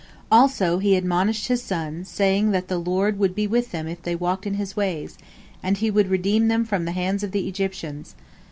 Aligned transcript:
Also 0.31 0.79
he 0.79 0.95
admonished 0.95 1.45
his 1.45 1.61
sons, 1.61 2.09
saying 2.09 2.49
that 2.49 2.69
the 2.69 2.79
Lord 2.79 3.19
would 3.19 3.35
be 3.35 3.45
with 3.45 3.69
them 3.69 3.87
if 3.87 4.01
they 4.01 4.15
walked 4.15 4.47
in 4.47 4.55
His 4.55 4.75
ways, 4.75 5.15
and 5.61 5.77
He 5.77 5.91
would 5.91 6.09
redeem 6.09 6.47
them 6.47 6.65
from 6.65 6.85
the 6.85 6.91
hands 6.93 7.21
of 7.21 7.33
the 7.33 7.47
Egyptians. 7.47 8.15